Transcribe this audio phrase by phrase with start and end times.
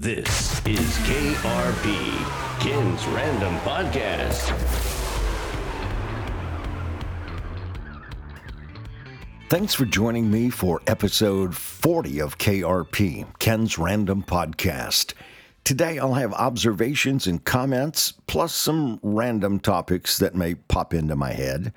[0.00, 4.56] This is KRP, Ken's Random Podcast.
[9.48, 15.14] Thanks for joining me for episode 40 of KRP, Ken's Random Podcast.
[15.64, 21.32] Today I'll have observations and comments, plus some random topics that may pop into my
[21.32, 21.72] head.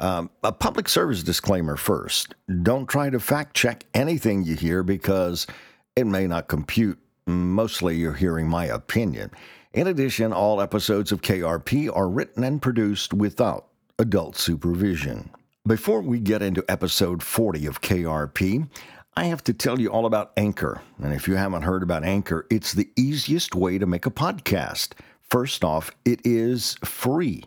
[0.00, 2.34] Um, a public service disclaimer first.
[2.64, 5.46] Don't try to fact check anything you hear because
[5.94, 6.98] it may not compute
[7.30, 9.30] Mostly you're hearing my opinion.
[9.72, 13.68] In addition, all episodes of KRP are written and produced without
[13.98, 15.30] adult supervision.
[15.66, 18.68] Before we get into episode 40 of KRP,
[19.16, 20.82] I have to tell you all about Anchor.
[21.00, 24.94] And if you haven't heard about Anchor, it's the easiest way to make a podcast.
[25.20, 27.44] First off, it is free.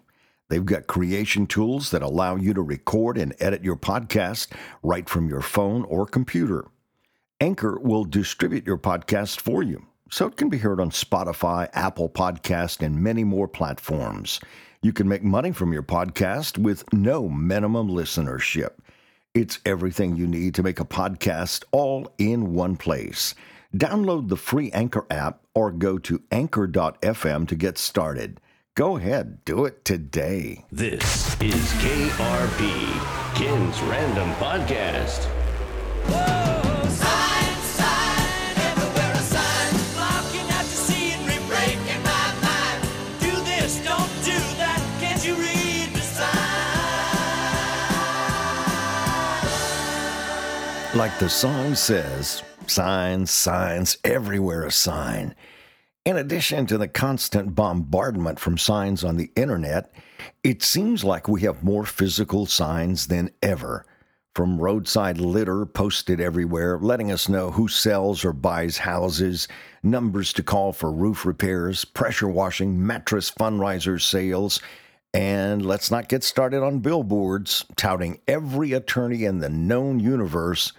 [0.49, 4.47] They've got creation tools that allow you to record and edit your podcast
[4.83, 6.65] right from your phone or computer.
[7.39, 12.09] Anchor will distribute your podcast for you, so it can be heard on Spotify, Apple
[12.09, 14.39] Podcast, and many more platforms.
[14.81, 18.71] You can make money from your podcast with no minimum listenership.
[19.33, 23.33] It's everything you need to make a podcast all in one place.
[23.75, 28.39] Download the free Anchor app or go to anchor.fm to get started.
[28.75, 30.65] Go ahead, do it today.
[30.71, 35.25] This is KRP, Ken's Random Podcast.
[36.05, 36.42] Whoa!
[50.95, 55.33] Like the song says, signs, signs, everywhere a sign.
[56.05, 59.91] In addition to the constant bombardment from signs on the internet,
[60.43, 63.87] it seems like we have more physical signs than ever.
[64.35, 69.47] From roadside litter posted everywhere, letting us know who sells or buys houses,
[69.81, 74.59] numbers to call for roof repairs, pressure washing, mattress fundraiser sales,
[75.11, 80.71] and let's not get started on billboards touting every attorney in the known universe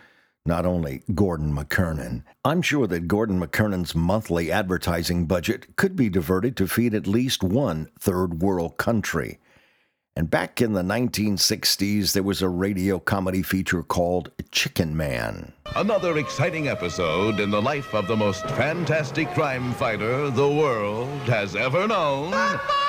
[0.47, 2.23] not only Gordon McKernan.
[2.45, 7.43] I'm sure that Gordon McKernan's monthly advertising budget could be diverted to feed at least
[7.43, 9.39] one third world country.
[10.17, 15.53] And back in the 1960s, there was a radio comedy feature called Chicken Man.
[15.75, 21.57] Another exciting episode in the life of the most fantastic crime fighter the world has
[21.57, 22.33] ever known.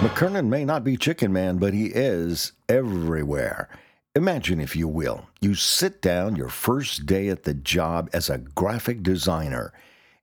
[0.00, 3.68] McKernan may not be Chicken Man, but he is everywhere.
[4.16, 8.38] Imagine, if you will, you sit down your first day at the job as a
[8.38, 9.74] graphic designer,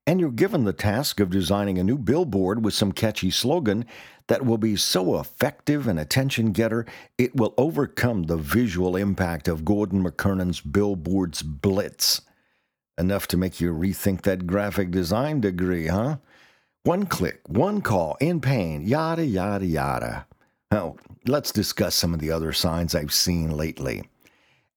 [0.08, 3.86] and you're given the task of designing a new billboard with some catchy slogan
[4.26, 6.88] that will be so effective and attention getter
[7.20, 12.22] it will overcome the visual impact of Gordon McKernan's billboard's blitz.
[12.98, 16.18] Enough to make you rethink that graphic design degree, huh?
[16.84, 20.26] One click, one call, in pain, yada, yada, yada.
[20.72, 20.96] Now,
[21.26, 24.04] let's discuss some of the other signs I've seen lately.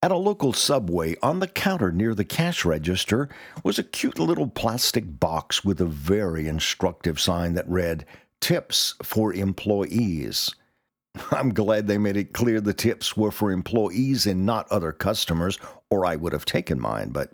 [0.02, 3.28] At a local subway, on the counter near the cash register,
[3.62, 8.06] was a cute little plastic box with a very instructive sign that read,
[8.40, 10.54] Tips for Employees.
[11.30, 15.58] I'm glad they made it clear the tips were for employees and not other customers,
[15.90, 17.10] or I would have taken mine.
[17.10, 17.32] But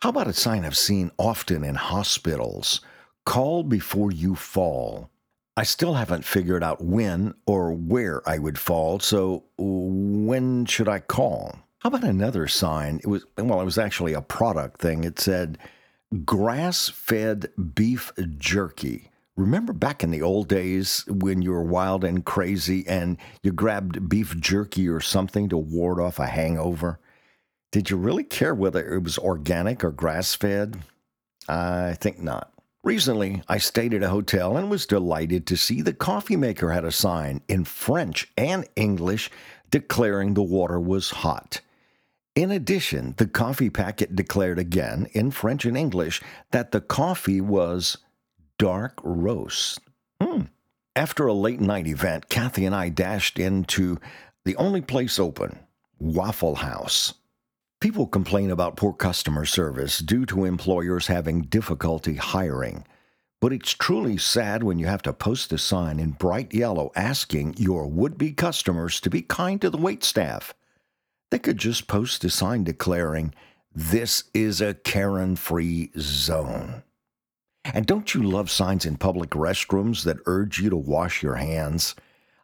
[0.00, 2.80] how about a sign I've seen often in hospitals?
[3.24, 5.10] Call before you fall.
[5.56, 10.98] I still haven't figured out when or where I would fall, so when should I
[10.98, 11.58] call?
[11.80, 13.00] How about another sign?
[13.02, 15.04] It was well, it was actually a product thing.
[15.04, 15.58] It said
[16.24, 19.10] grass-fed beef jerky.
[19.36, 24.08] Remember back in the old days when you were wild and crazy and you grabbed
[24.08, 26.98] beef jerky or something to ward off a hangover?
[27.72, 30.82] Did you really care whether it was organic or grass fed?
[31.48, 32.51] I think not.
[32.84, 36.84] Recently, I stayed at a hotel and was delighted to see the coffee maker had
[36.84, 39.30] a sign in French and English
[39.70, 41.60] declaring the water was hot.
[42.34, 46.20] In addition, the coffee packet declared again in French and English
[46.50, 47.98] that the coffee was
[48.58, 49.78] dark roast.
[50.20, 50.42] Hmm.
[50.96, 53.98] After a late night event, Kathy and I dashed into
[54.44, 55.58] the only place open,
[56.00, 57.14] Waffle House.
[57.82, 62.86] People complain about poor customer service due to employers having difficulty hiring.
[63.40, 67.56] But it's truly sad when you have to post a sign in bright yellow asking
[67.58, 70.52] your would be customers to be kind to the waitstaff.
[71.32, 73.34] They could just post a sign declaring,
[73.74, 76.84] This is a Karen free zone.
[77.64, 81.96] And don't you love signs in public restrooms that urge you to wash your hands?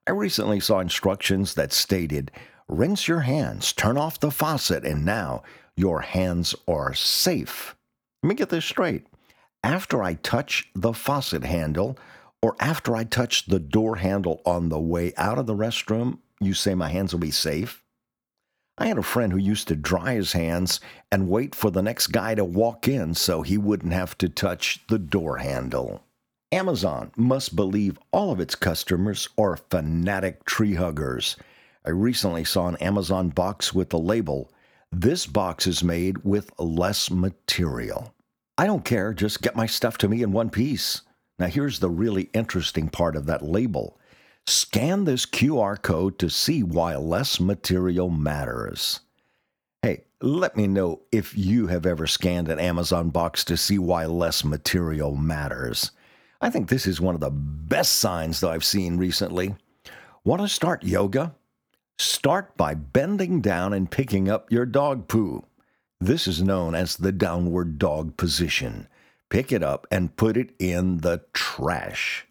[0.05, 2.33] I recently saw instructions that stated,
[2.69, 5.43] rinse your hands, turn off the faucet, and now
[5.77, 7.75] your hands are safe.
[8.23, 9.07] Let me get this straight.
[9.65, 11.99] After I touch the faucet handle,
[12.43, 16.55] or after I touch the door handle on the way out of the restroom, you
[16.55, 17.83] say my hands will be safe?
[18.77, 20.81] I had a friend who used to dry his hands
[21.11, 24.81] and wait for the next guy to walk in so he wouldn't have to touch
[24.89, 26.05] the door handle.
[26.53, 31.37] Amazon must believe all of its customers are fanatic tree huggers.
[31.89, 34.53] I recently saw an Amazon box with the label,
[34.93, 38.13] This box is made with less material.
[38.59, 41.01] I don't care, just get my stuff to me in one piece.
[41.39, 43.99] Now, here's the really interesting part of that label
[44.47, 49.01] scan this QR code to see why less material matters.
[49.81, 54.05] Hey, let me know if you have ever scanned an Amazon box to see why
[54.05, 55.93] less material matters.
[56.43, 59.55] I think this is one of the best signs that I've seen recently.
[60.23, 61.35] Want to start yoga?
[62.01, 65.45] Start by bending down and picking up your dog poo.
[66.01, 68.87] This is known as the downward dog position.
[69.31, 72.25] Pick it up and put it in the trash.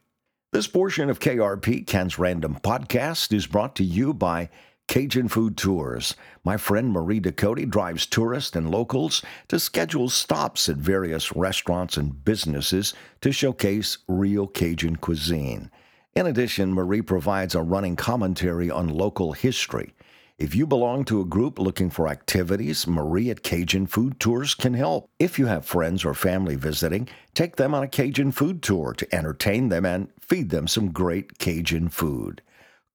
[0.53, 4.49] This portion of KRP Ken's Random Podcast is brought to you by
[4.87, 6.15] Cajun Food Tours.
[6.45, 12.23] My friend Marie Ducote drives tourists and locals to schedule stops at various restaurants and
[12.23, 15.69] businesses to showcase real Cajun cuisine.
[16.17, 19.93] In addition, Marie provides a running commentary on local history.
[20.39, 24.73] If you belong to a group looking for activities, Marie at Cajun Food Tours can
[24.73, 25.11] help.
[25.19, 29.15] If you have friends or family visiting, take them on a Cajun food tour to
[29.15, 32.41] entertain them and feed them some great Cajun food.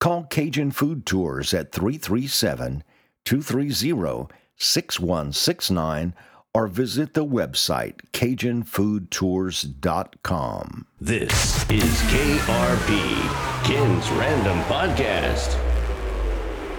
[0.01, 2.83] Call Cajun Food Tours at 337
[3.25, 6.15] 230 6169
[6.55, 10.87] or visit the website CajunFoodTours.com.
[11.01, 15.59] This is KRP, Ken's Random Podcast.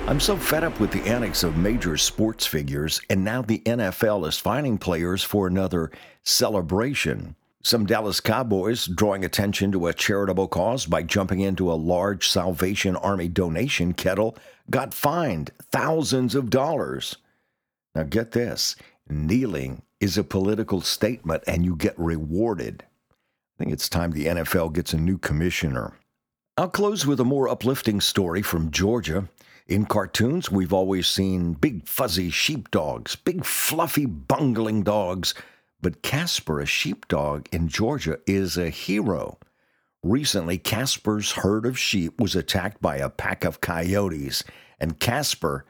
[0.06, 4.28] I'm so fed up with the antics of major sports figures, and now the NFL
[4.28, 5.92] is finding players for another
[6.24, 7.38] celebration.
[7.64, 12.98] Some Dallas Cowboys drawing attention to a charitable cause by jumping into a large Salvation
[12.98, 14.38] Army donation kettle
[14.70, 17.16] got fined thousands of dollars.
[17.96, 18.76] Now, get this
[19.14, 22.84] kneeling is a political statement and you get rewarded.
[22.84, 25.94] I think it's time the NFL gets a new commissioner.
[26.58, 29.30] I'll close with a more uplifting story from Georgia.
[29.68, 35.34] In cartoons, we've always seen big fuzzy sheepdogs, big fluffy bungling dogs,
[35.82, 39.38] but Casper, a sheepdog in Georgia, is a hero.
[40.04, 44.44] Recently, Casper's herd of sheep was attacked by a pack of coyotes,
[44.80, 45.66] and Casper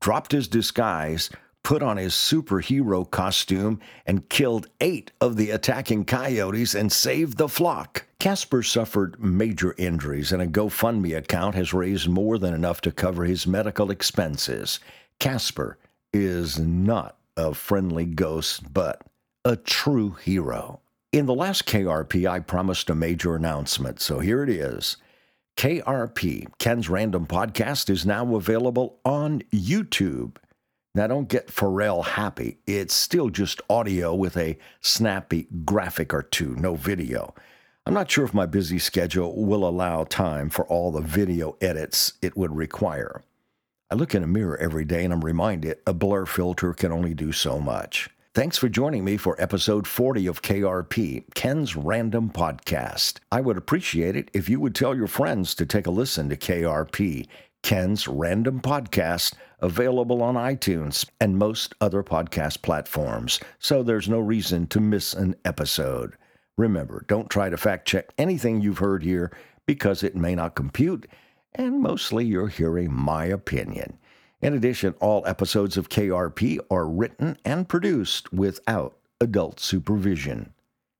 [0.00, 1.28] dropped his disguise,
[1.64, 7.48] put on his superhero costume, and killed eight of the attacking coyotes and saved the
[7.48, 8.06] flock.
[8.20, 13.24] Casper suffered major injuries, and a GoFundMe account has raised more than enough to cover
[13.24, 14.78] his medical expenses.
[15.18, 15.78] Casper
[16.12, 19.02] is not a friendly ghost, but
[19.44, 20.80] a true hero.
[21.12, 24.96] In the last KRP, I promised a major announcement, so here it is.
[25.56, 30.36] KRP, Ken's Random Podcast, is now available on YouTube.
[30.96, 32.58] Now, don't get Pharrell happy.
[32.68, 37.34] It's still just audio with a snappy graphic or two, no video.
[37.84, 42.12] I'm not sure if my busy schedule will allow time for all the video edits
[42.22, 43.22] it would require.
[43.90, 47.12] I look in a mirror every day and I'm reminded a blur filter can only
[47.12, 48.08] do so much.
[48.32, 53.18] Thanks for joining me for episode 40 of KRP, Ken's Random Podcast.
[53.32, 56.36] I would appreciate it if you would tell your friends to take a listen to
[56.36, 57.26] KRP,
[57.62, 64.66] Ken's Random Podcast, available on iTunes and most other podcast platforms, so there's no reason
[64.66, 66.12] to miss an episode.
[66.58, 69.32] Remember, don't try to fact check anything you've heard here
[69.66, 71.06] because it may not compute,
[71.54, 73.98] and mostly you're hearing my opinion.
[74.42, 80.52] In addition, all episodes of KRP are written and produced without adult supervision.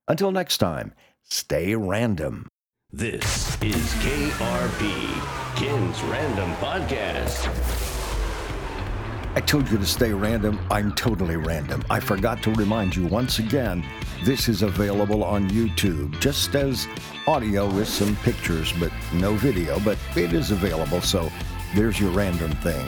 [0.09, 2.49] Until next time, stay random.
[2.91, 7.94] This is KRP, Ken's Random Podcast.
[9.37, 10.61] I told you to stay random.
[10.71, 11.85] I'm totally random.
[11.91, 13.85] I forgot to remind you once again
[14.23, 16.87] this is available on YouTube, just as
[17.27, 19.81] audio with some pictures, but no video.
[19.81, 21.33] But it is available, so
[21.75, 22.87] there's your random thing.